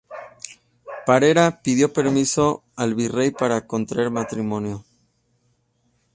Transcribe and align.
Parera 1.05 1.61
pidió 1.61 1.93
permiso 1.93 2.63
al 2.75 2.95
virrey 2.95 3.29
para 3.29 3.67
contraer 3.67 4.09
matrimonio. 4.09 4.83